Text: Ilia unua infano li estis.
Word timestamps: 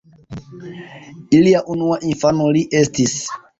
Ilia 1.41 1.61
unua 1.75 2.01
infano 2.15 2.51
li 2.59 2.67
estis. 2.83 3.17